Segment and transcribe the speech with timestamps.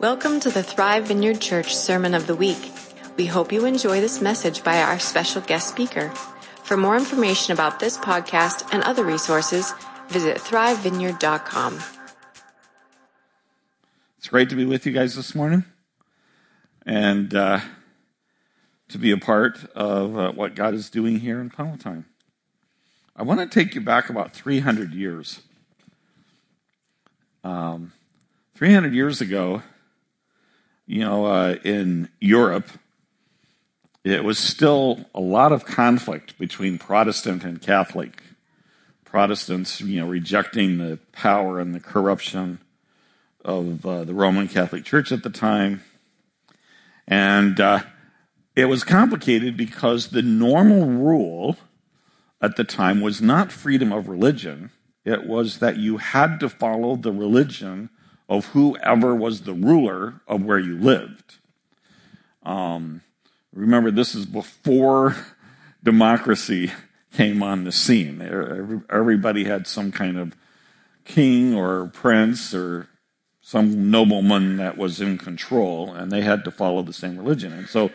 [0.00, 2.72] Welcome to the Thrive Vineyard Church Sermon of the Week.
[3.18, 6.08] We hope you enjoy this message by our special guest speaker.
[6.62, 9.74] For more information about this podcast and other resources,
[10.08, 11.80] visit thrivevineyard.com.
[14.16, 15.66] It's great to be with you guys this morning
[16.86, 17.60] and uh,
[18.88, 22.06] to be a part of uh, what God is doing here in Palatine.
[23.14, 25.40] I want to take you back about 300 years.
[27.44, 27.92] Um,
[28.54, 29.62] 300 years ago,
[30.90, 32.68] you know, uh, in Europe,
[34.02, 38.24] it was still a lot of conflict between Protestant and Catholic.
[39.04, 42.58] Protestants, you know, rejecting the power and the corruption
[43.44, 45.84] of uh, the Roman Catholic Church at the time.
[47.06, 47.82] And uh,
[48.56, 51.56] it was complicated because the normal rule
[52.40, 54.72] at the time was not freedom of religion,
[55.04, 57.90] it was that you had to follow the religion
[58.30, 61.38] of whoever was the ruler of where you lived.
[62.44, 63.02] Um,
[63.52, 65.16] remember, this is before
[65.82, 66.70] democracy
[67.12, 68.22] came on the scene.
[68.88, 70.36] Everybody had some kind of
[71.04, 72.88] king or prince or
[73.40, 77.52] some nobleman that was in control, and they had to follow the same religion.
[77.52, 77.90] And so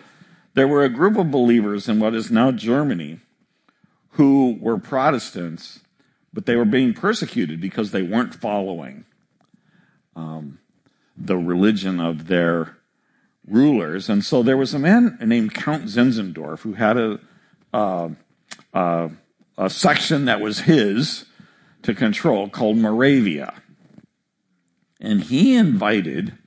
[0.54, 3.22] there were a group of believers in what is now Germany
[4.12, 5.80] who were Protestants,
[6.34, 9.06] but they were being persecuted because they weren't following
[10.16, 10.60] um,
[11.18, 12.78] the religion of their
[13.48, 14.10] rulers.
[14.10, 17.20] And so there was a man named Count Zinzendorf who had a,
[17.74, 18.10] uh,
[18.74, 19.10] uh,
[19.58, 21.26] a section that was his
[21.84, 23.54] to control called Moravia.
[25.00, 26.38] And he invited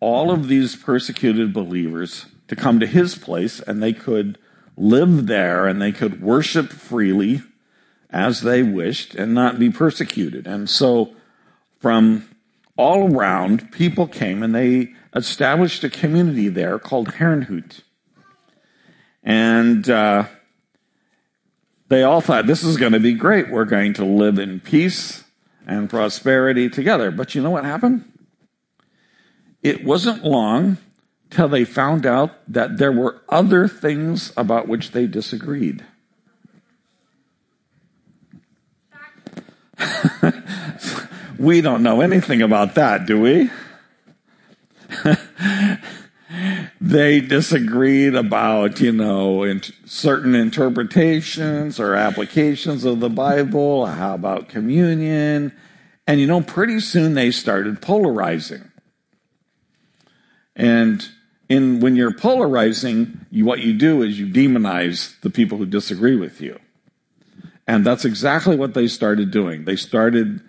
[0.00, 4.38] all of these persecuted believers to come to his place and they could
[4.76, 7.42] live there and they could worship freely
[8.10, 10.46] as they wished and not be persecuted.
[10.46, 11.14] And so
[11.80, 12.28] from
[12.76, 17.82] all around, people came and they established a community there called Herrnhut.
[19.22, 20.26] And uh,
[21.88, 23.50] they all thought, this is going to be great.
[23.50, 25.24] We're going to live in peace
[25.66, 27.10] and prosperity together.
[27.10, 28.10] But you know what happened?
[29.62, 30.78] It wasn't long
[31.30, 35.84] till they found out that there were other things about which they disagreed.
[41.38, 43.50] We don't know anything about that, do we?
[46.80, 53.86] they disagreed about, you know, in certain interpretations or applications of the Bible.
[53.86, 55.52] How about communion?
[56.06, 58.70] And, you know, pretty soon they started polarizing.
[60.54, 61.08] And
[61.48, 66.16] in, when you're polarizing, you, what you do is you demonize the people who disagree
[66.16, 66.58] with you.
[67.66, 69.64] And that's exactly what they started doing.
[69.64, 70.42] They started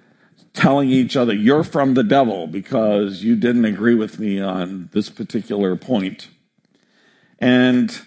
[0.55, 5.09] telling each other, you're from the devil because you didn't agree with me on this
[5.09, 6.29] particular point.
[7.39, 7.99] And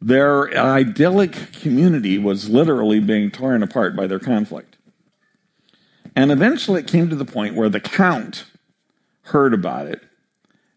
[0.00, 4.76] their idyllic community was literally being torn apart by their conflict.
[6.16, 8.44] And eventually it came to the point where the count
[9.26, 10.02] heard about it.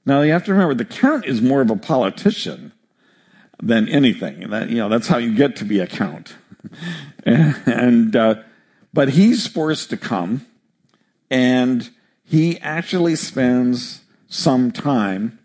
[0.06, 2.72] Now you have to remember the count is more of a politician
[3.62, 4.50] than anything.
[4.50, 6.36] That, you know, that's how you get to be a count.
[7.26, 8.36] and, uh,
[8.94, 10.46] but he's forced to come
[11.36, 11.90] and
[12.24, 15.38] he actually spends some time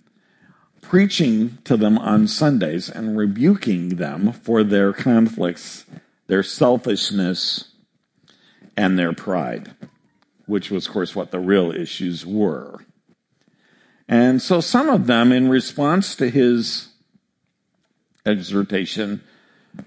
[0.81, 5.87] preaching to them on Sundays and rebuking them for their conflicts,
[6.29, 7.73] their selfishness,
[8.77, 9.75] and their pride,
[10.47, 12.79] which was, of course, what the real issues were.
[14.09, 16.91] And so some of them, in response to his
[18.25, 19.25] exhortation,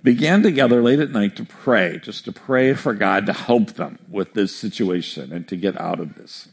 [0.02, 4.00] began together late at night to pray, just to pray for God to help them
[4.10, 6.50] with this situation and to get out of this.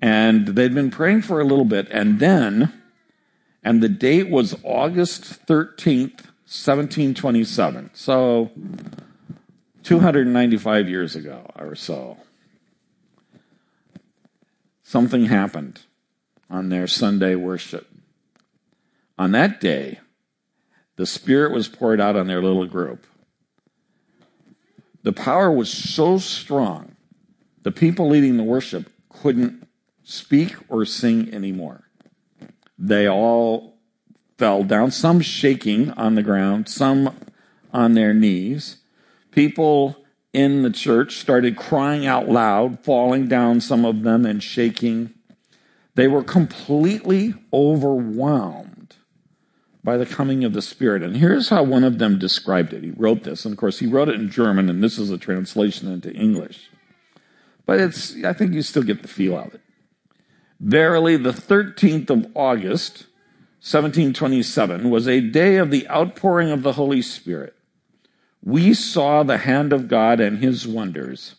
[0.00, 2.72] And they'd been praying for a little bit, and then,
[3.62, 7.90] and the date was August 13th, 1727.
[7.92, 8.50] So,
[9.82, 12.18] 295 years ago or so.
[14.82, 15.80] Something happened
[16.48, 17.86] on their Sunday worship.
[19.18, 20.00] On that day,
[21.00, 23.06] the Spirit was poured out on their little group.
[25.02, 26.94] The power was so strong,
[27.62, 29.66] the people leading the worship couldn't
[30.04, 31.88] speak or sing anymore.
[32.78, 33.78] They all
[34.36, 37.16] fell down, some shaking on the ground, some
[37.72, 38.76] on their knees.
[39.30, 40.04] People
[40.34, 45.14] in the church started crying out loud, falling down, some of them, and shaking.
[45.94, 48.69] They were completely overwhelmed
[49.82, 51.02] by the coming of the Spirit.
[51.02, 52.82] And here's how one of them described it.
[52.82, 55.18] He wrote this, and of course, he wrote it in German, and this is a
[55.18, 56.70] translation into English.
[57.66, 59.60] But it's, I think you still get the feel of it.
[60.58, 63.06] Verily, the 13th of August,
[63.62, 67.54] 1727, was a day of the outpouring of the Holy Spirit.
[68.42, 71.36] We saw the hand of God and his wonders,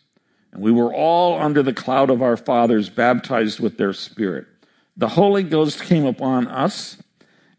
[0.51, 4.47] and we were all under the cloud of our fathers, baptized with their spirit.
[4.97, 6.97] The Holy Ghost came upon us,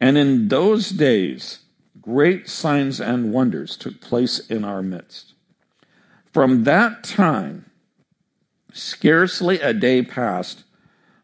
[0.02, 1.60] and in those days,
[2.00, 5.34] great signs and wonders took place in our midst.
[6.32, 7.70] From that time,
[8.72, 10.64] scarcely a day passed,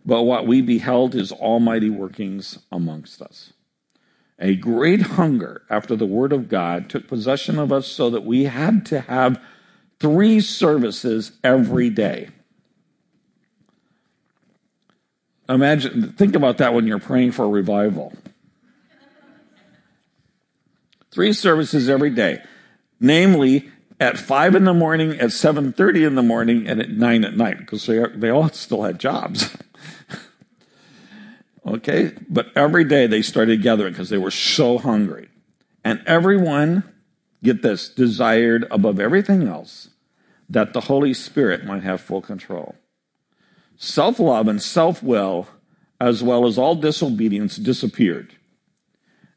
[0.07, 3.53] but what we beheld his almighty workings amongst us.
[4.39, 8.45] A great hunger after the word of God took possession of us so that we
[8.45, 9.43] had to have
[9.99, 12.29] three services every day.
[15.49, 18.13] Imagine, think about that when you're praying for revival.
[21.19, 22.45] Three services every day.
[23.01, 23.69] Namely,
[23.99, 27.37] at five in the morning, at seven thirty in the morning, and at nine at
[27.37, 29.51] night, because they, they all still had jobs.
[31.67, 35.29] okay, but every day they started gathering because they were so hungry,
[35.83, 36.85] and everyone,
[37.43, 39.91] get this, desired above everything else
[40.49, 42.77] that the Holy Spirit might have full control.
[43.77, 45.49] Self love and self will,
[46.01, 48.38] as well as all disobedience, disappeared,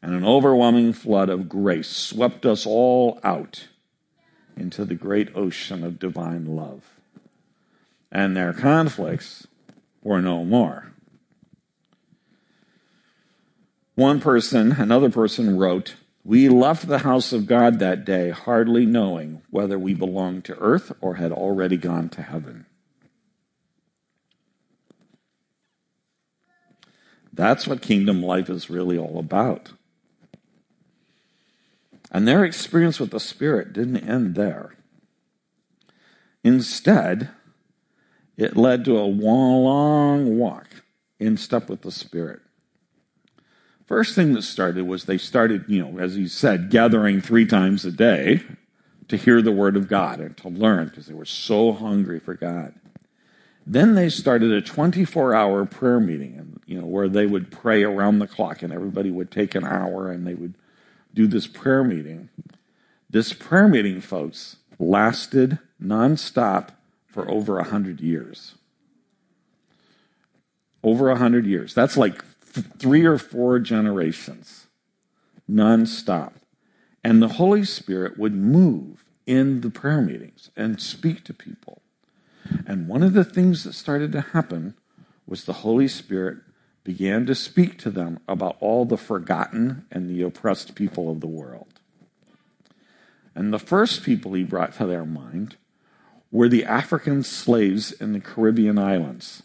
[0.02, 3.68] and an overwhelming flood of grace swept us all out
[4.58, 6.84] into the great ocean of divine love.
[8.12, 9.48] And their conflicts
[10.02, 10.92] were no more.
[13.96, 19.42] One person, another person wrote, We left the house of God that day, hardly knowing
[19.50, 22.66] whether we belonged to earth or had already gone to heaven.
[27.34, 29.72] That's what kingdom life is really all about.
[32.12, 34.76] And their experience with the Spirit didn't end there.
[36.44, 37.30] Instead,
[38.36, 40.68] it led to a long walk
[41.20, 42.42] in step with the Spirit.
[43.86, 47.86] First thing that started was they started, you know, as he said, gathering three times
[47.86, 48.42] a day
[49.08, 52.34] to hear the Word of God and to learn because they were so hungry for
[52.34, 52.74] God.
[53.66, 58.20] Then they started a 24 hour prayer meeting, you know, where they would pray around
[58.20, 60.56] the clock and everybody would take an hour and they would
[61.14, 62.30] do this prayer meeting.
[63.10, 66.70] This prayer meeting, folks, lasted nonstop
[67.06, 68.56] for over a hundred years.
[70.84, 71.74] Over a hundred years.
[71.74, 72.24] That's like
[72.54, 74.68] th- three or four generations,
[75.50, 76.34] nonstop.
[77.04, 81.82] And the Holy Spirit would move in the prayer meetings and speak to people.
[82.66, 84.76] And one of the things that started to happen
[85.28, 86.40] was the Holy Spirit
[86.84, 91.28] began to speak to them about all the forgotten and the oppressed people of the
[91.28, 91.68] world.
[93.36, 95.58] And the first people he brought to their mind
[96.32, 99.44] were the African slaves in the Caribbean islands,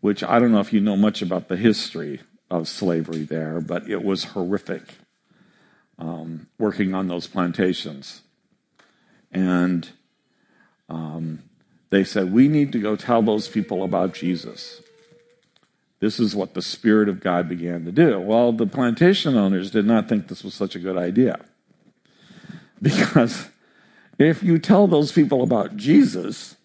[0.00, 2.20] which I don't know if you know much about the history
[2.50, 4.82] of slavery there, but it was horrific
[5.98, 8.22] um, working on those plantations.
[9.30, 9.88] And
[10.88, 11.42] um,
[11.90, 14.80] they said, We need to go tell those people about Jesus.
[16.00, 18.20] This is what the Spirit of God began to do.
[18.20, 21.40] Well, the plantation owners did not think this was such a good idea.
[22.82, 23.48] Because
[24.18, 26.56] if you tell those people about Jesus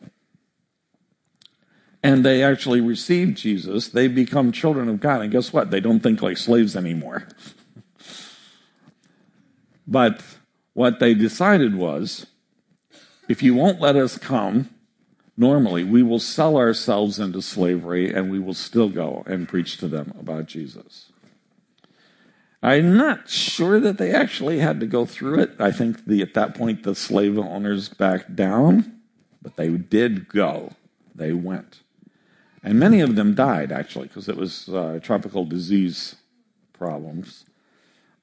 [2.04, 5.22] and they actually receive Jesus, they become children of God.
[5.22, 5.72] And guess what?
[5.72, 7.28] They don't think like slaves anymore.
[9.88, 10.22] but
[10.74, 12.26] what they decided was
[13.30, 14.70] if you won't let us come,
[15.40, 19.88] normally, we will sell ourselves into slavery and we will still go and preach to
[19.88, 21.12] them about Jesus.
[22.62, 25.52] I'm not sure that they actually had to go through it.
[25.60, 29.00] I think the, at that point the slave owners backed down,
[29.42, 30.74] but they did go.
[31.16, 31.82] They went.
[32.62, 36.16] And many of them died, actually, because it was uh, tropical disease
[36.74, 37.46] problems.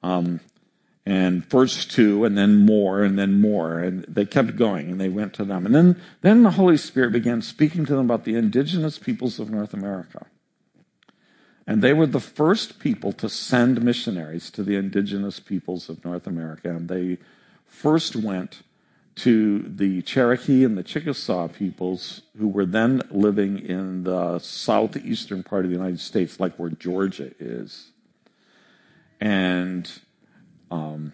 [0.03, 0.41] Um,
[1.07, 5.09] and first two and then more and then more and they kept going and they
[5.09, 5.65] went to them.
[5.65, 9.49] And then then the holy spirit began speaking to them about the indigenous peoples of
[9.49, 10.27] north america.
[11.69, 16.27] And they were the first people to send missionaries to the indigenous peoples of north
[16.27, 16.71] america.
[16.71, 17.19] And they
[17.65, 18.63] first went
[19.17, 25.65] to the cherokee and the chickasaw peoples who were then living in the southeastern part
[25.65, 27.93] of the united states like where georgia is.
[29.19, 29.91] And
[30.71, 31.13] um,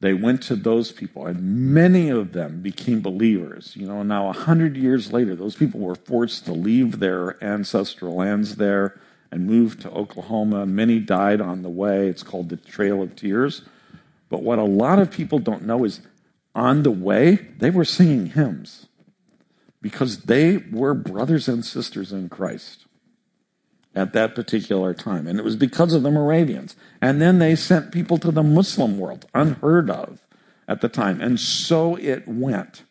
[0.00, 3.76] they went to those people, and many of them became believers.
[3.76, 8.14] You know, now a hundred years later, those people were forced to leave their ancestral
[8.14, 8.98] lands there
[9.30, 10.64] and move to Oklahoma.
[10.64, 12.08] Many died on the way.
[12.08, 13.62] It's called the Trail of Tears.
[14.30, 16.00] But what a lot of people don't know is
[16.54, 18.86] on the way, they were singing hymns
[19.82, 22.86] because they were brothers and sisters in Christ.
[23.94, 25.26] At that particular time.
[25.26, 26.76] And it was because of the Moravians.
[27.00, 30.20] And then they sent people to the Muslim world, unheard of
[30.68, 31.20] at the time.
[31.20, 32.84] And so it went.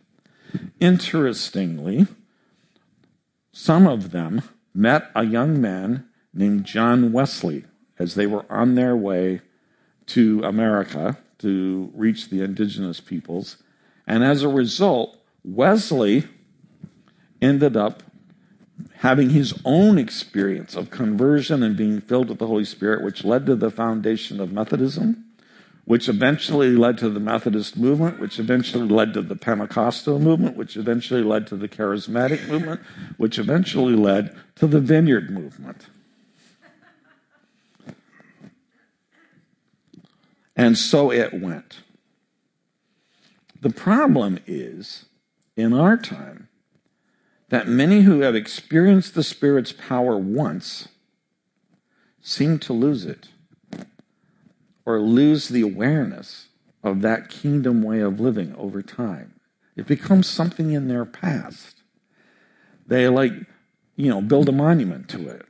[0.80, 2.08] Interestingly,
[3.52, 4.42] some of them
[4.74, 7.66] met a young man named John Wesley
[7.98, 9.42] as they were on their way
[10.08, 13.58] to America to reach the indigenous peoples.
[14.08, 16.26] And as a result, Wesley
[17.42, 18.04] ended up
[19.00, 23.46] having his own experience of conversion and being filled with the Holy Spirit, which led
[23.46, 25.24] to the foundation of Methodism,
[25.86, 30.76] which eventually led to the Methodist movement, which eventually led to the Pentecostal movement, which
[30.76, 32.82] eventually led to the Charismatic movement,
[33.16, 35.88] which eventually led to the Vineyard movement.
[40.58, 41.84] And so it went.
[43.62, 45.06] The problem is,
[45.56, 46.49] in our time,
[47.50, 50.88] that many who have experienced the Spirit's power once
[52.22, 53.30] seem to lose it
[54.86, 56.48] or lose the awareness
[56.84, 59.40] of that kingdom way of living over time.
[59.76, 61.84] It becomes something in their past.
[62.86, 63.34] They like,
[63.96, 65.46] you know, build a monument to it.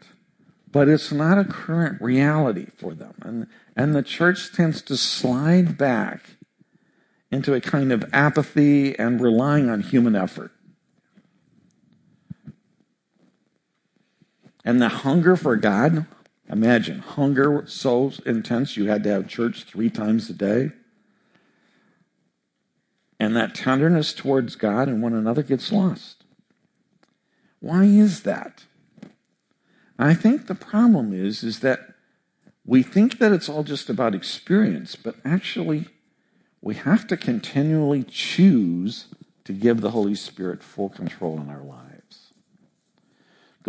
[0.71, 3.15] But it's not a current reality for them.
[3.21, 6.21] And, and the church tends to slide back
[7.31, 10.51] into a kind of apathy and relying on human effort.
[14.63, 16.05] And the hunger for God,
[16.49, 20.71] imagine hunger so intense you had to have church three times a day.
[23.19, 26.23] And that tenderness towards God and one another gets lost.
[27.59, 28.63] Why is that?
[29.97, 31.93] I think the problem is, is that
[32.65, 35.87] we think that it's all just about experience, but actually
[36.61, 39.07] we have to continually choose
[39.43, 41.88] to give the Holy Spirit full control in our lives.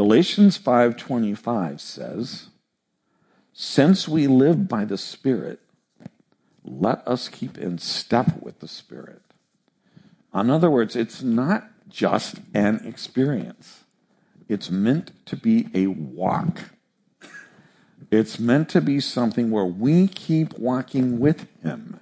[0.01, 2.49] Galatians 5:25 says,
[3.53, 5.61] "Since we live by the Spirit,
[6.65, 9.21] let us keep in step with the Spirit."
[10.33, 13.85] In other words, it's not just an experience.
[14.49, 16.71] It's meant to be a walk.
[18.11, 22.01] It's meant to be something where we keep walking with Him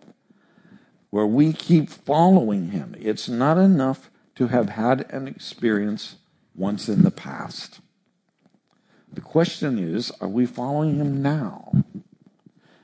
[1.10, 2.94] where we keep following him.
[2.98, 6.16] It's not enough to have had an experience
[6.54, 7.80] once in the past.
[9.12, 11.72] The question is are we following him now?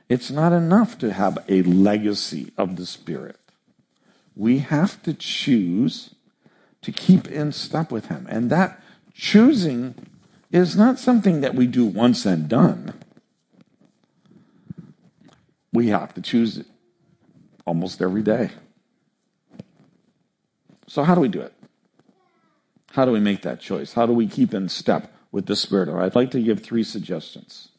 [0.09, 3.37] It's not enough to have a legacy of the Spirit.
[4.37, 6.15] We have to choose
[6.83, 8.27] to keep in step with him.
[8.29, 8.81] And that
[9.15, 9.95] choosing
[10.51, 12.95] is not something that we do once and done.
[15.73, 16.67] We have to choose it
[17.67, 18.51] almost every day.
[20.87, 21.55] So, how do we do it?
[22.93, 23.95] How do we make that choice?
[23.95, 25.89] How do we keep in step with the Spirit?
[25.89, 27.71] I'd like to give three suggestions.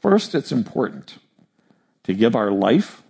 [0.00, 1.18] First, it's important
[2.04, 3.02] to give our life,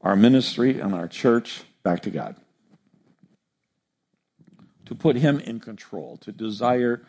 [0.00, 2.36] our ministry, and our church back to God.
[4.86, 7.02] To put Him in control, to desire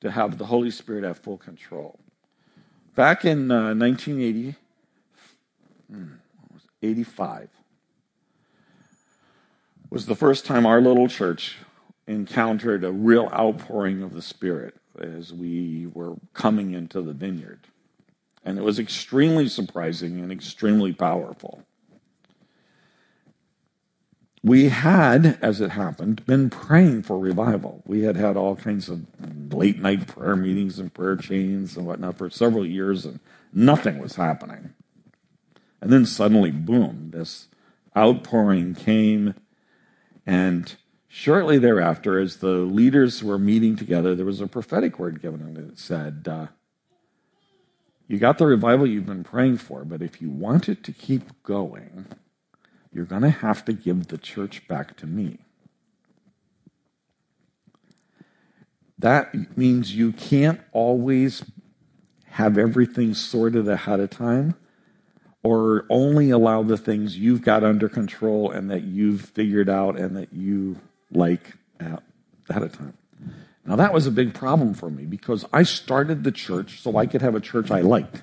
[0.00, 2.00] to have the Holy Spirit have full control.
[2.96, 4.56] Back in uh, 1980,
[6.82, 7.48] 85
[9.88, 11.58] was the first time our little church
[12.08, 17.60] encountered a real outpouring of the Spirit as we were coming into the vineyard.
[18.44, 21.64] And it was extremely surprising and extremely powerful.
[24.42, 27.82] We had, as it happened, been praying for revival.
[27.84, 29.04] We had had all kinds of
[29.52, 33.18] late night prayer meetings and prayer chains and whatnot for several years, and
[33.52, 34.74] nothing was happening.
[35.80, 37.48] And then suddenly, boom, this
[37.96, 39.34] outpouring came.
[40.24, 40.74] And
[41.08, 45.58] shortly thereafter, as the leaders were meeting together, there was a prophetic word given and
[45.58, 46.46] it said, uh,
[48.06, 51.42] You got the revival you've been praying for, but if you want it to keep
[51.42, 52.06] going,
[52.92, 55.38] you're going to have to give the church back to me.
[58.98, 61.44] That means you can't always
[62.30, 64.56] have everything sorted ahead of time
[65.42, 70.16] or only allow the things you've got under control and that you've figured out and
[70.16, 70.78] that you
[71.10, 71.98] like uh,
[72.50, 72.94] at, at a time.
[73.68, 77.06] Now, that was a big problem for me because I started the church so I
[77.06, 78.22] could have a church I liked.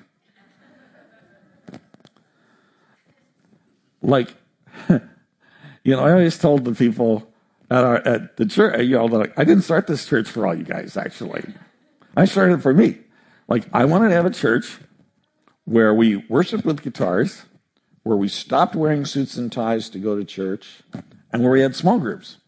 [4.02, 4.34] Like,
[4.88, 5.00] you
[5.84, 7.32] know, I always told the people
[7.70, 10.54] at, our, at the church, you know, like, I didn't start this church for all
[10.54, 11.44] you guys, actually.
[12.16, 12.98] I started for me.
[13.46, 14.78] Like, I wanted to have a church
[15.64, 17.44] where we worshiped with guitars,
[18.02, 20.82] where we stopped wearing suits and ties to go to church,
[21.32, 22.38] and where we had small groups.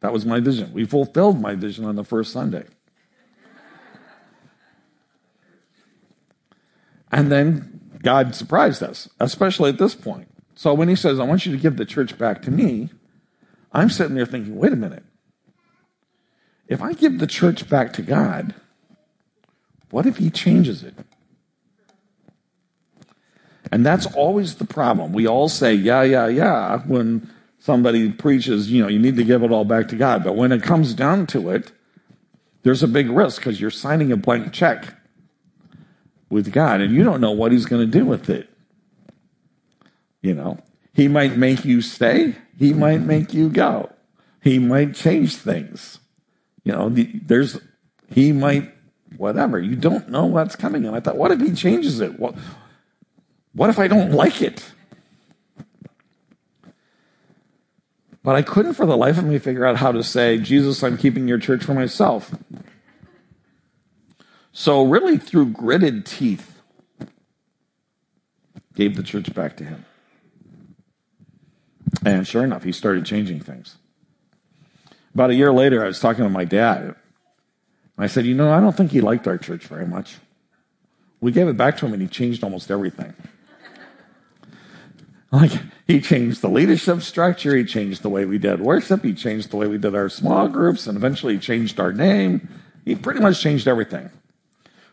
[0.00, 0.72] That was my vision.
[0.72, 2.64] We fulfilled my vision on the first Sunday.
[7.10, 10.28] And then God surprised us, especially at this point.
[10.54, 12.90] So when he says, I want you to give the church back to me,
[13.72, 15.04] I'm sitting there thinking, wait a minute.
[16.66, 18.54] If I give the church back to God,
[19.90, 20.94] what if he changes it?
[23.72, 25.12] And that's always the problem.
[25.12, 29.42] We all say, yeah, yeah, yeah, when somebody preaches, you know, you need to give
[29.42, 30.24] it all back to God.
[30.24, 31.72] But when it comes down to it,
[32.62, 34.94] there's a big risk because you're signing a blank check
[36.30, 38.48] with God and you don't know what he's going to do with it.
[40.20, 40.58] You know,
[40.92, 43.90] he might make you stay, he might make you go,
[44.42, 46.00] he might change things.
[46.64, 47.58] You know, there's,
[48.10, 48.74] he might,
[49.16, 49.58] whatever.
[49.58, 50.84] You don't know what's coming.
[50.84, 52.18] And I thought, what if he changes it?
[52.18, 52.34] What,
[53.52, 54.70] what if I don't like it?
[58.28, 60.98] But I couldn't for the life of me figure out how to say, Jesus, I'm
[60.98, 62.30] keeping your church for myself.
[64.52, 66.60] So, really, through gritted teeth,
[68.74, 69.86] gave the church back to him.
[72.04, 73.78] And sure enough, he started changing things.
[75.14, 76.96] About a year later, I was talking to my dad.
[77.96, 80.18] I said, You know, I don't think he liked our church very much.
[81.22, 83.14] We gave it back to him and he changed almost everything.
[85.32, 85.52] Like,
[85.88, 89.56] he changed the leadership structure, he changed the way we did worship, he changed the
[89.56, 92.46] way we did our small groups, and eventually changed our name.
[92.84, 94.10] He pretty much changed everything.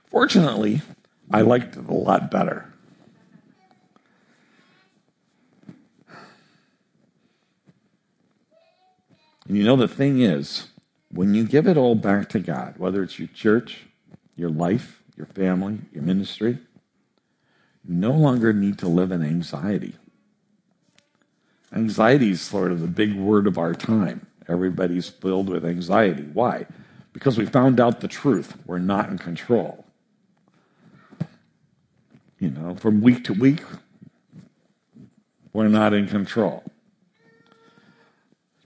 [0.09, 0.81] Fortunately,
[1.29, 2.71] I liked it a lot better.
[9.47, 10.69] And you know, the thing is,
[11.11, 13.83] when you give it all back to God, whether it's your church,
[14.37, 16.57] your life, your family, your ministry,
[17.83, 19.95] you no longer need to live in anxiety.
[21.75, 24.25] Anxiety is sort of the big word of our time.
[24.47, 26.23] Everybody's filled with anxiety.
[26.33, 26.65] Why?
[27.11, 28.57] Because we found out the truth.
[28.65, 29.85] We're not in control.
[32.39, 33.63] You know, from week to week,
[35.51, 36.63] we're not in control.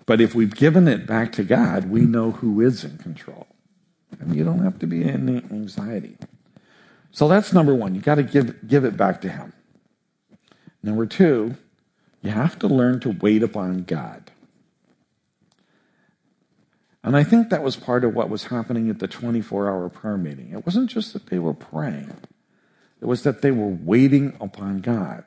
[0.06, 3.48] But if we've given it back to God, we know who is in control.
[4.20, 6.18] And you don't have to be in anxiety.
[7.12, 7.96] So that's number one.
[7.96, 9.54] You got to give, give it back to Him.
[10.82, 11.56] Number two,
[12.22, 14.32] you have to learn to wait upon God.
[17.04, 20.18] And I think that was part of what was happening at the 24 hour prayer
[20.18, 20.52] meeting.
[20.52, 22.16] It wasn't just that they were praying,
[23.02, 25.24] it was that they were waiting upon God.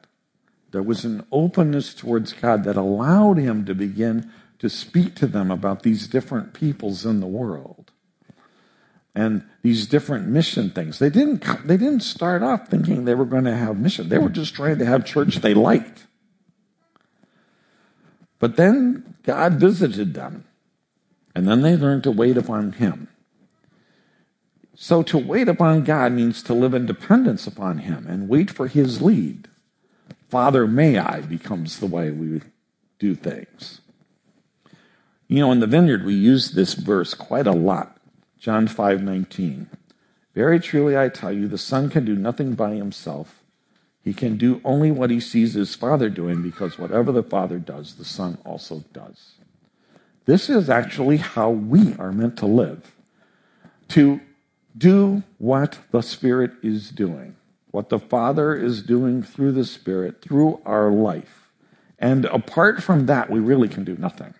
[0.70, 5.50] There was an openness towards God that allowed Him to begin to speak to them
[5.50, 7.90] about these different peoples in the world
[9.14, 10.98] and these different mission things.
[10.98, 14.08] They didn't, they didn't start off thinking they were going to have mission.
[14.08, 16.06] They were just trying to have church they liked.
[18.42, 20.42] But then God visited them,
[21.32, 23.06] and then they learned to wait upon Him.
[24.74, 28.66] So to wait upon God means to live in dependence upon Him and wait for
[28.66, 29.46] His lead.
[30.28, 32.42] Father, may I becomes the way we
[32.98, 33.80] do things.
[35.28, 37.96] You know, in the vineyard, we use this verse quite a lot.
[38.40, 39.70] John 5 19.
[40.34, 43.41] Very truly, I tell you, the Son can do nothing by himself.
[44.02, 47.94] He can do only what he sees his Father doing, because whatever the Father does,
[47.94, 49.34] the Son also does.
[50.24, 52.92] This is actually how we are meant to live
[53.88, 54.20] to
[54.76, 57.36] do what the Spirit is doing,
[57.70, 61.50] what the Father is doing through the Spirit, through our life.
[61.98, 64.34] And apart from that, we really can do nothing.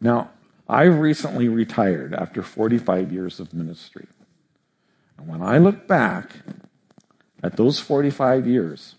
[0.00, 0.30] Now,
[0.68, 4.06] I've recently retired after 45 years of ministry.
[5.18, 6.36] And when I look back
[7.42, 8.94] at those 45 years,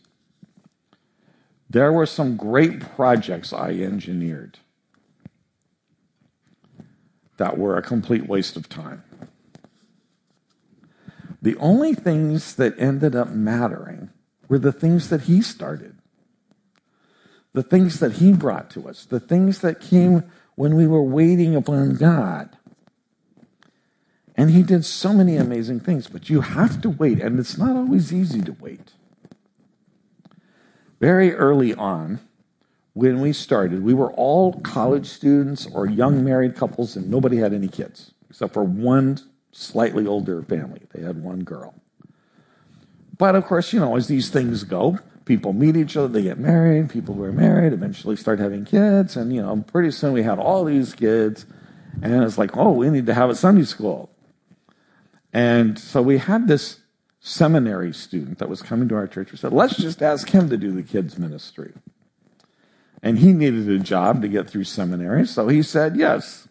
[1.70, 4.60] there were some great projects I engineered
[7.38, 9.04] that were a complete waste of time.
[11.42, 14.10] The only things that ended up mattering
[14.48, 15.98] were the things that he started,
[17.54, 20.24] the things that he brought to us, the things that came
[20.56, 22.57] when we were waiting upon God.
[24.38, 27.76] And he did so many amazing things, but you have to wait, and it's not
[27.76, 28.92] always easy to wait.
[31.00, 32.20] Very early on,
[32.94, 37.52] when we started, we were all college students or young married couples, and nobody had
[37.52, 39.20] any kids, except for one
[39.52, 40.82] slightly older family.
[40.94, 41.74] They had one girl.
[43.18, 46.38] But of course, you know, as these things go, people meet each other, they get
[46.38, 50.22] married, people who are married eventually start having kids, and you know, pretty soon we
[50.22, 51.48] had all these kids,
[52.04, 54.12] and it's like, oh, we need to have a Sunday school.
[55.38, 56.80] And so we had this
[57.20, 59.32] seminary student that was coming to our church.
[59.32, 61.74] We said, let's just ask him to do the kids' ministry.
[63.04, 66.48] And he needed a job to get through seminary, so he said yes.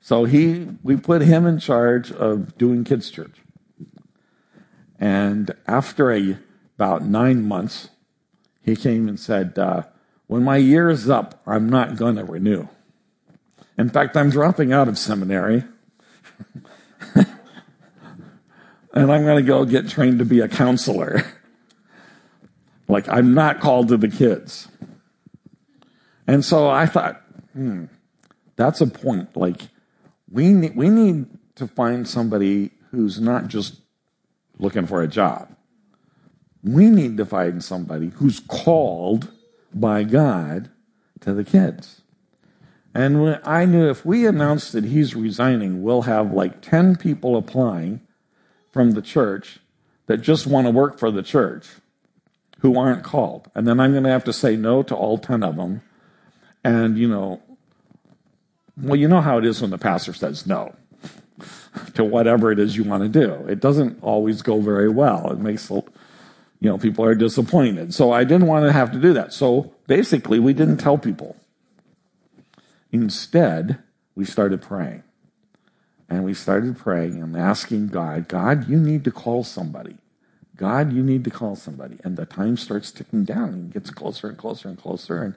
[0.00, 3.42] So he, we put him in charge of doing kids' church.
[4.98, 6.38] And after a,
[6.78, 7.90] about nine months,
[8.62, 9.82] he came and said, uh,
[10.28, 12.68] When my year is up, I'm not going to renew.
[13.76, 15.64] In fact, I'm dropping out of seminary.
[17.14, 17.26] and
[19.12, 21.24] I'm going to go get trained to be a counselor.
[22.88, 24.68] like, I'm not called to the kids.
[26.26, 27.84] And so I thought, hmm,
[28.56, 29.36] that's a point.
[29.36, 29.68] Like,
[30.30, 33.80] we we need to find somebody who's not just
[34.58, 35.54] looking for a job.
[36.62, 39.30] We need to find somebody who's called
[39.72, 40.70] by God
[41.20, 42.02] to the kids.
[42.96, 48.00] And I knew if we announced that he's resigning, we'll have like 10 people applying
[48.72, 49.58] from the church
[50.06, 51.68] that just want to work for the church
[52.60, 53.50] who aren't called.
[53.54, 55.82] And then I'm going to have to say no to all 10 of them.
[56.64, 57.42] And, you know,
[58.78, 60.74] well, you know how it is when the pastor says no
[61.96, 63.46] to whatever it is you want to do.
[63.46, 65.30] It doesn't always go very well.
[65.30, 65.84] It makes, you
[66.62, 67.92] know, people are disappointed.
[67.92, 69.34] So I didn't want to have to do that.
[69.34, 71.36] So basically, we didn't tell people.
[72.92, 73.78] Instead,
[74.14, 75.02] we started praying.
[76.08, 79.96] And we started praying and asking God, God, you need to call somebody.
[80.56, 81.98] God, you need to call somebody.
[82.04, 85.22] And the time starts ticking down and gets closer and closer and closer.
[85.22, 85.34] And,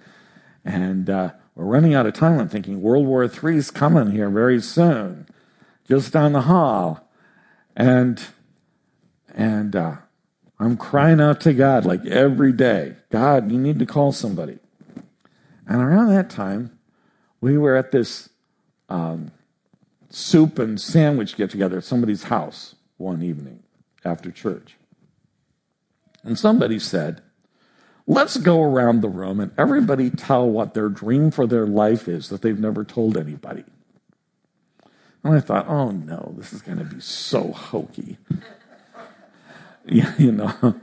[0.63, 2.39] and uh, we're running out of time.
[2.39, 5.27] I'm thinking World War III is coming here very soon
[5.87, 7.09] just down the hall.
[7.75, 8.21] And,
[9.33, 9.95] and, uh,
[10.59, 14.59] I'm crying out to God like every day God, you need to call somebody.
[15.65, 16.78] And around that time,
[17.41, 18.29] we were at this
[18.89, 19.31] um,
[20.09, 23.63] soup and sandwich get together at somebody's house one evening
[24.03, 24.75] after church.
[26.23, 27.21] And somebody said,
[28.07, 32.29] Let's go around the room and everybody tell what their dream for their life is
[32.29, 33.63] that they've never told anybody.
[35.23, 38.17] And I thought, oh no, this is going to be so hokey.
[39.85, 40.75] you know,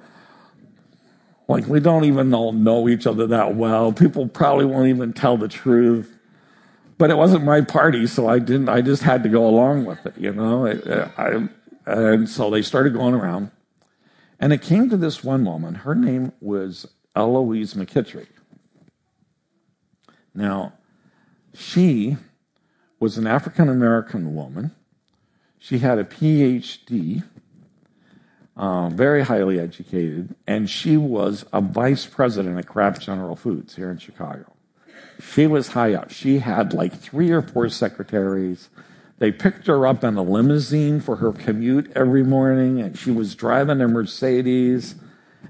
[1.49, 3.93] like we don't even all know each other that well.
[3.93, 6.16] People probably won't even tell the truth.
[6.99, 8.69] But it wasn't my party, so I didn't.
[8.69, 10.67] I just had to go along with it, you know.
[10.67, 11.49] I, I,
[11.87, 13.51] and so they started going around,
[14.41, 15.77] and it came to this one woman.
[15.77, 18.29] Her name was Eloise McKittrick.
[20.35, 20.73] Now,
[21.55, 22.17] she
[22.99, 24.73] was an African American woman.
[25.59, 27.25] She had a PhD,
[28.57, 33.91] uh, very highly educated, and she was a vice president at Kraft General Foods here
[33.91, 34.56] in Chicago.
[35.21, 36.11] She was high up.
[36.11, 38.69] She had like three or four secretaries.
[39.19, 43.35] They picked her up in a limousine for her commute every morning, and she was
[43.35, 44.97] driving a Mercedes.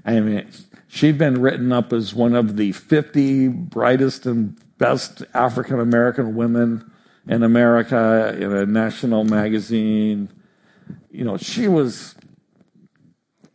[0.05, 0.49] I mean,
[0.87, 6.89] she'd been written up as one of the 50 brightest and best African American women
[7.27, 10.29] in America in a national magazine.
[11.11, 12.15] You know, she was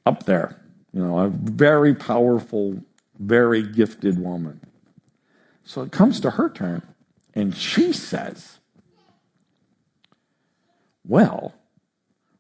[0.05, 0.61] up there,
[0.93, 2.83] you know, a very powerful,
[3.19, 4.61] very gifted woman.
[5.65, 6.83] So it comes to her turn,
[7.35, 8.59] and she says,
[11.07, 11.55] Well,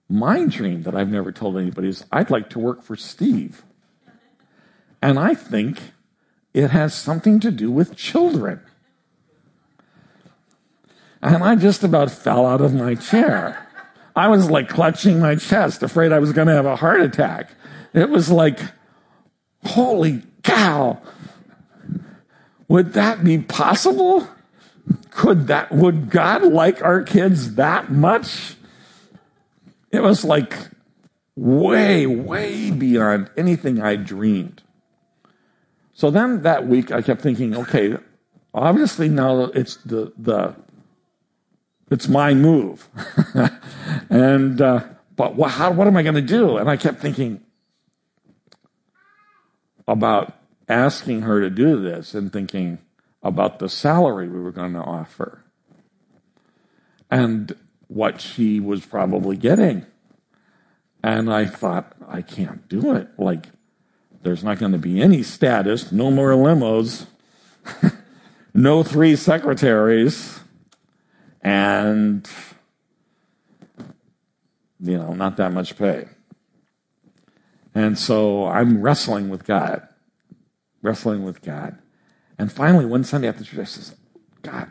[0.09, 3.63] my dream that I've never told anybody is I'd like to work for Steve.
[5.01, 5.81] And I think
[6.53, 8.61] it has something to do with children.
[11.23, 13.69] And I just about fell out of my chair.
[14.15, 17.55] I was like clutching my chest, afraid I was going to have a heart attack.
[17.95, 18.61] It was like,
[19.65, 21.01] holy cow.
[22.73, 24.27] Would that be possible?
[25.11, 28.55] Could that, would God like our kids that much?
[29.91, 30.57] It was like
[31.37, 34.63] way, way beyond anything I dreamed.
[35.93, 37.99] So then that week I kept thinking, okay,
[38.55, 40.57] obviously now it's the, the
[41.91, 42.89] it's my move.
[44.09, 46.57] and, uh, but what, how, what am I going to do?
[46.57, 47.43] And I kept thinking
[49.87, 52.79] about asking her to do this and thinking
[53.22, 55.44] about the salary we were going to offer
[57.11, 57.55] and
[57.88, 59.87] what she was probably getting.
[61.03, 63.09] And I thought, I can't do it.
[63.18, 63.46] Like,
[64.22, 67.07] there's not going to be any status, no more limos,
[68.55, 70.40] no three secretaries
[71.42, 72.29] and
[74.83, 76.09] you know, not that much pay.
[77.75, 79.87] And so I'm wrestling with God,
[80.83, 81.79] wrestling with God.
[82.38, 83.97] And finally, one Sunday after church, I says,
[84.42, 84.71] God,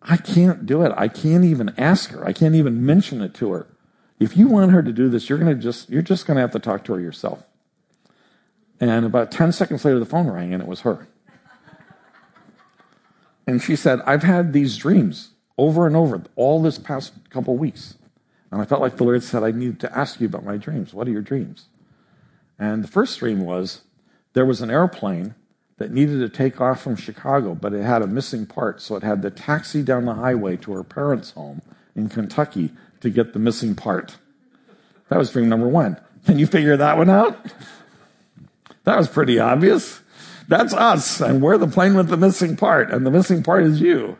[0.00, 0.92] I can't do it.
[0.96, 2.24] I can't even ask her.
[2.24, 3.66] I can't even mention it to her.
[4.18, 6.58] If you want her to do this, you're to just, you're just to have to
[6.58, 7.44] talk to her yourself.
[8.80, 11.08] And about 10 seconds later, the phone rang and it was her.
[13.44, 17.96] And she said, I've had these dreams over and over all this past couple weeks.
[18.52, 20.94] And I felt like the Lord said, I need to ask you about my dreams.
[20.94, 21.66] What are your dreams?
[22.56, 23.80] And the first dream was
[24.32, 25.34] there was an airplane
[25.78, 29.02] that needed to take off from Chicago, but it had a missing part, so it
[29.02, 31.60] had to taxi down the highway to her parents' home
[31.94, 34.16] in Kentucky to get the missing part.
[35.08, 35.98] That was dream number one.
[36.24, 37.36] Can you figure that one out?
[38.84, 40.00] That was pretty obvious.
[40.48, 43.80] That's us, and we're the plane with the missing part, and the missing part is
[43.80, 44.18] you.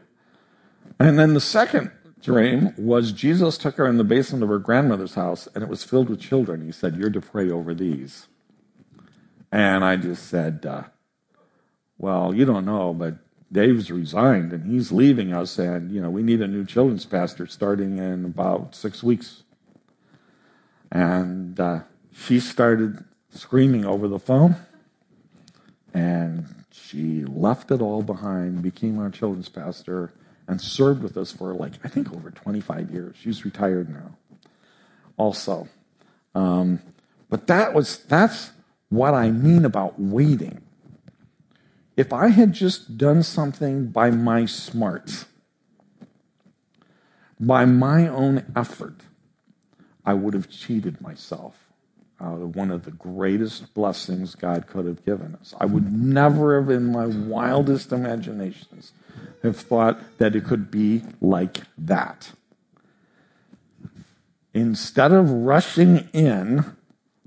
[0.98, 1.90] And then the second
[2.22, 5.82] dream was Jesus took her in the basement of her grandmother's house, and it was
[5.84, 6.64] filled with children.
[6.64, 8.28] He said, You're to pray over these.
[9.52, 10.84] And I just said, uh,
[11.98, 13.16] Well, you don't know, but
[13.52, 17.46] Dave's resigned and he's leaving us, and you know we need a new children's pastor
[17.46, 19.42] starting in about six weeks.
[20.90, 21.80] And uh,
[22.14, 24.56] she started screaming over the phone,
[25.92, 30.12] and she left it all behind, became our children's pastor,
[30.48, 33.16] and served with us for like I think over 25 years.
[33.20, 34.16] She's retired now.
[35.18, 35.68] Also,
[36.34, 36.80] um,
[37.28, 38.50] but that was that's
[38.92, 40.60] what I mean about waiting
[41.96, 45.26] if I had just done something by my smarts,
[47.38, 49.00] by my own effort,
[50.04, 51.68] I would have cheated myself
[52.20, 55.54] out of one of the greatest blessings God could have given us.
[55.60, 58.92] I would never have, in my wildest imaginations,
[59.42, 62.32] have thought that it could be like that.
[64.54, 66.76] Instead of rushing in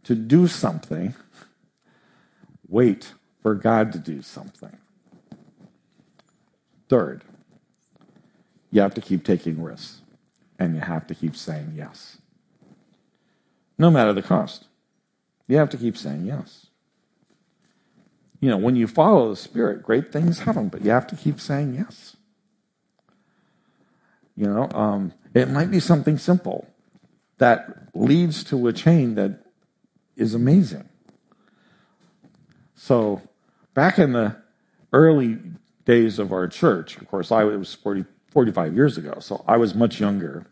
[0.03, 1.13] to do something,
[2.75, 4.75] wait for God to do something.
[6.89, 7.23] Third,
[8.69, 10.01] you have to keep taking risks
[10.59, 12.17] and you have to keep saying yes.
[13.77, 14.65] No matter the cost,
[15.47, 16.67] you have to keep saying yes.
[18.41, 21.39] You know, when you follow the Spirit, great things happen, but you have to keep
[21.39, 22.17] saying yes.
[24.35, 26.67] You know, um, it might be something simple
[27.37, 29.45] that leads to a chain that
[30.17, 30.89] is amazing.
[32.85, 33.23] So,
[33.75, 34.37] Back in the
[34.93, 35.37] early
[35.83, 39.75] days of our church, of course, I was 40, 45 years ago, so I was
[39.75, 40.47] much younger.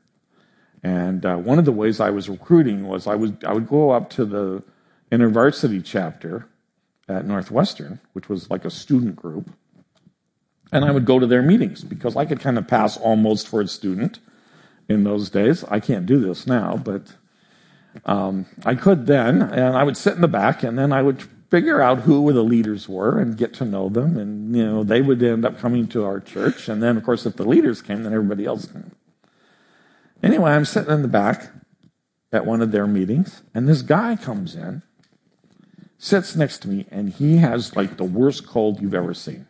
[0.84, 3.92] And uh, one of the ways I was recruiting was I would, I would go
[3.92, 4.62] up to the
[5.10, 6.50] InterVarsity chapter
[7.08, 9.50] at Northwestern, which was like a student group,
[10.74, 13.62] and I would go to their meetings because I could kind of pass almost for
[13.62, 14.20] a student
[14.90, 15.64] in those days.
[15.66, 17.16] I can't do this now, but
[18.06, 21.24] um, I could then, and I would sit in the back, and then I would
[21.54, 24.18] figure out who the leaders were and get to know them.
[24.18, 26.68] And, you know, they would end up coming to our church.
[26.68, 28.90] And then, of course, if the leaders came, then everybody else came.
[30.24, 31.52] Anyway, I'm sitting in the back
[32.32, 34.82] at one of their meetings, and this guy comes in,
[36.00, 39.46] sits next to me, and he has like the worst cold you've ever seen.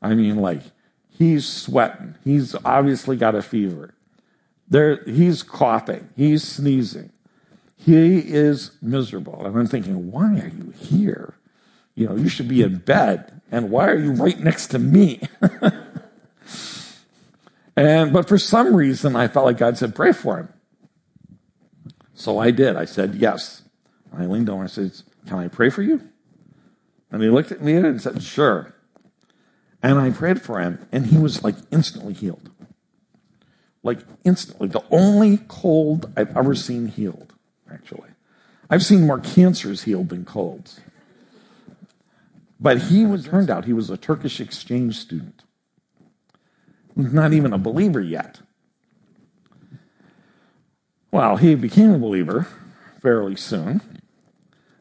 [0.00, 0.62] I mean, like,
[1.08, 2.14] he's sweating.
[2.22, 3.94] He's obviously got a fever.
[4.68, 6.10] There, he's coughing.
[6.14, 7.10] He's sneezing.
[7.82, 9.46] He is miserable.
[9.46, 11.38] And I'm thinking, why are you here?
[11.94, 13.40] You know, you should be in bed.
[13.50, 15.22] And why are you right next to me?
[17.76, 20.52] and, but for some reason, I felt like God said, pray for him.
[22.12, 22.76] So I did.
[22.76, 23.62] I said, yes.
[24.12, 24.92] And I leaned over and I said,
[25.26, 26.06] can I pray for you?
[27.10, 28.74] And he looked at me and said, sure.
[29.82, 32.50] And I prayed for him, and he was like instantly healed.
[33.82, 34.68] Like instantly.
[34.68, 37.29] The only cold I've ever seen healed
[37.72, 38.10] actually.
[38.68, 40.80] I've seen more cancers healed than colds.
[42.60, 45.42] But he was, turned out he was a Turkish exchange student.
[46.94, 48.40] Not even a believer yet.
[51.10, 52.46] Well, he became a believer
[53.00, 53.80] fairly soon.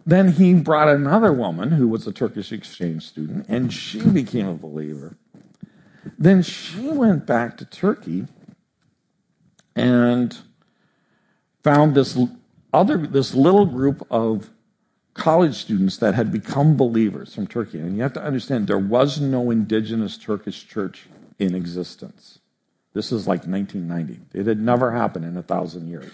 [0.06, 4.56] Then he brought another woman who was a Turkish exchange student, and she became a
[4.56, 5.18] believer.
[6.18, 8.26] Then she went back to Turkey
[9.76, 10.38] and
[11.64, 12.18] found this
[12.74, 14.50] other this little group of
[15.14, 17.80] college students that had become believers from Turkey.
[17.80, 22.40] And you have to understand there was no indigenous Turkish church in existence.
[22.94, 24.38] This is like 1990.
[24.38, 26.12] It had never happened in a thousand years.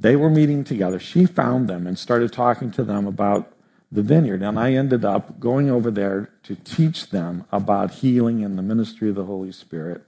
[0.00, 0.98] They were meeting together.
[0.98, 3.52] She found them and started talking to them about
[3.90, 4.42] the vineyard.
[4.42, 9.08] And I ended up going over there to teach them about healing and the ministry
[9.08, 10.02] of the Holy Spirit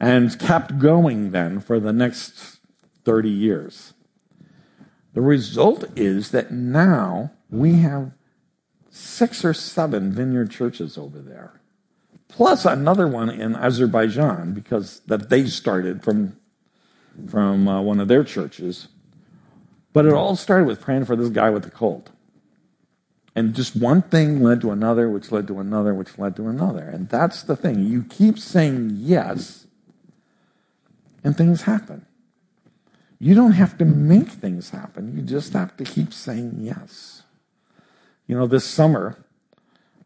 [0.00, 2.57] and kept going then for the next
[3.08, 3.94] 30 years.
[5.14, 8.12] The result is that now we have
[8.90, 11.58] six or seven vineyard churches over there,
[12.28, 16.36] plus another one in Azerbaijan because that they started from
[17.30, 18.88] from uh, one of their churches.
[19.94, 22.10] But it all started with praying for this guy with the cold.
[23.34, 26.86] And just one thing led to another, which led to another, which led to another.
[26.86, 27.84] And that's the thing.
[27.84, 29.66] You keep saying yes,
[31.24, 32.04] and things happen.
[33.18, 35.16] You don't have to make things happen.
[35.16, 37.22] You just have to keep saying yes.
[38.26, 39.18] You know, this summer,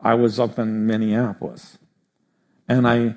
[0.00, 1.78] I was up in Minneapolis
[2.68, 3.16] and I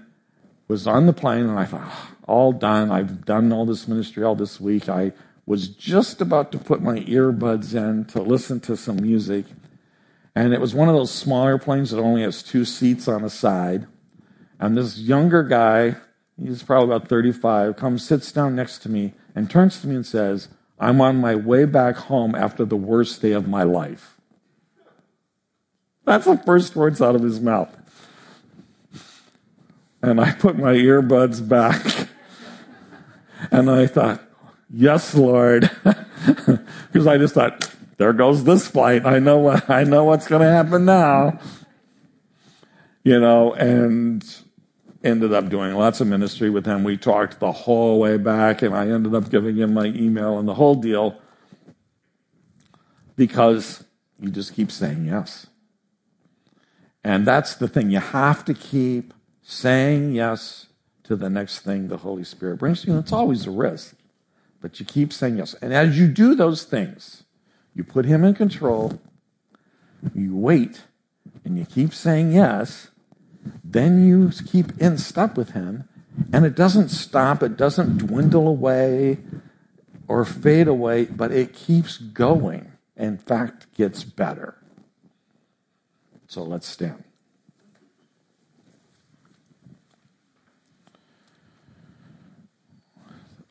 [0.67, 2.91] was on the plane and I thought, oh, all done.
[2.91, 4.89] I've done all this ministry all this week.
[4.89, 5.13] I
[5.45, 9.45] was just about to put my earbuds in to listen to some music.
[10.36, 13.29] And it was one of those smaller planes that only has two seats on the
[13.29, 13.88] side.
[14.60, 15.95] And this younger guy,
[16.41, 20.06] he's probably about 35, comes, sits down next to me, and turns to me and
[20.06, 24.17] says, I'm on my way back home after the worst day of my life.
[26.04, 27.76] That's the first words out of his mouth.
[30.02, 32.10] And I put my earbuds back.
[33.52, 34.21] and I thought,
[34.69, 35.69] yes, Lord.
[36.91, 39.06] Because I just thought, there goes this flight.
[39.06, 41.39] I know what, I know what's going to happen now.
[43.04, 44.26] You know, and
[45.06, 46.84] ended up doing lots of ministry with him.
[46.84, 50.48] We talked the whole way back, and I ended up giving him my email and
[50.48, 51.20] the whole deal
[53.15, 53.84] because
[54.20, 55.48] you just keep saying yes.
[57.04, 57.91] And that's the thing.
[57.91, 59.13] You have to keep
[59.44, 60.68] saying yes
[61.04, 62.98] to the next thing the Holy Spirit brings to you.
[62.98, 63.96] It's always a risk,
[64.60, 65.54] but you keep saying yes.
[65.62, 67.24] And as you do those things,
[67.76, 69.00] you put Him in control,
[70.15, 70.82] you wait,
[71.44, 72.89] and you keep saying yes
[73.63, 75.88] then you keep in step with Him,
[76.31, 79.17] and it doesn't stop, it doesn't dwindle away
[80.08, 82.71] or fade away, but it keeps going.
[82.95, 84.55] In fact, gets better.
[86.27, 87.03] So let's stand.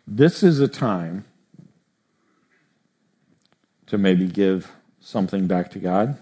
[0.07, 1.24] This is a time
[3.87, 6.18] to maybe give something back to God,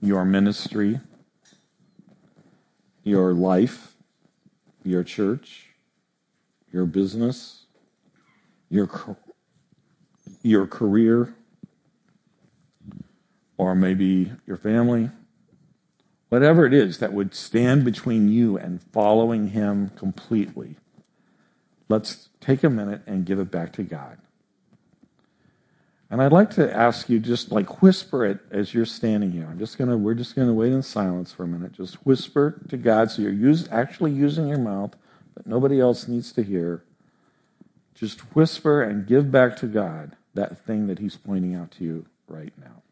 [0.00, 1.00] your ministry
[3.10, 3.96] your life,
[4.84, 5.66] your church,
[6.72, 7.64] your business,
[8.70, 8.88] your,
[10.42, 11.34] your career,
[13.58, 15.10] or maybe your family.
[16.28, 20.76] Whatever it is that would stand between you and following Him completely,
[21.88, 24.18] let's take a minute and give it back to God.
[26.10, 29.46] And I'd like to ask you just like whisper it as you're standing here.
[29.48, 31.72] I'm just gonna we're just gonna wait in silence for a minute.
[31.72, 34.96] Just whisper to God so you're use, actually using your mouth,
[35.34, 36.82] but nobody else needs to hear.
[37.94, 42.06] Just whisper and give back to God that thing that He's pointing out to you
[42.26, 42.82] right now.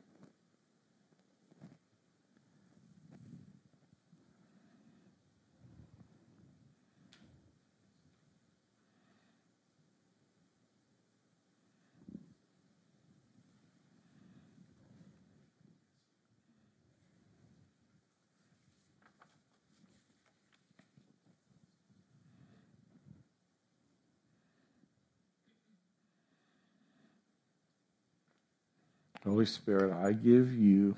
[29.24, 30.96] Holy Spirit, I give you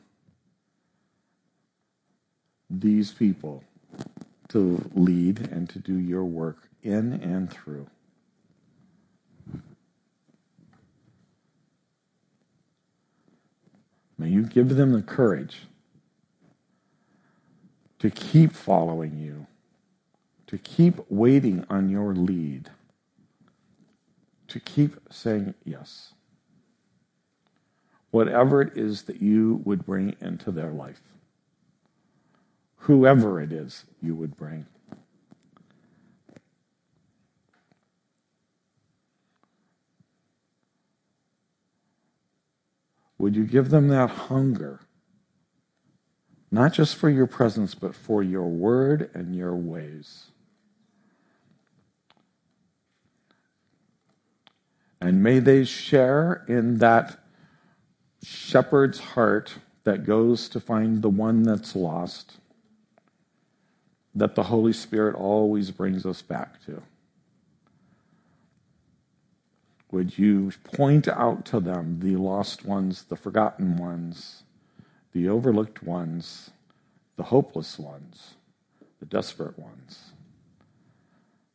[2.68, 3.64] these people
[4.48, 7.86] to lead and to do your work in and through.
[14.18, 15.62] May you give them the courage
[17.98, 19.46] to keep following you,
[20.46, 22.70] to keep waiting on your lead,
[24.48, 26.12] to keep saying yes
[28.10, 31.00] whatever it is that you would bring into their life.
[32.84, 34.66] Whoever it is you would bring.
[43.18, 44.80] Would you give them that hunger?
[46.50, 50.28] Not just for your presence, but for your word and your ways.
[55.02, 57.19] And may they share in that
[58.22, 59.54] shepherd's heart
[59.84, 62.34] that goes to find the one that's lost
[64.14, 66.82] that the Holy Spirit always brings us back to.
[69.90, 74.44] Would you point out to them the lost ones, the forgotten ones,
[75.12, 76.50] the overlooked ones,
[77.16, 78.34] the hopeless ones,
[79.00, 80.12] the desperate ones,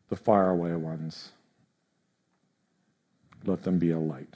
[0.09, 1.32] the faraway ones?
[3.45, 4.36] Let them be a light.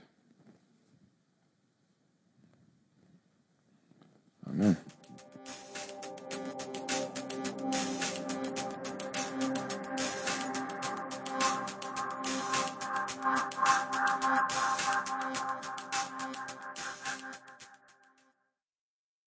[4.49, 4.77] Amen.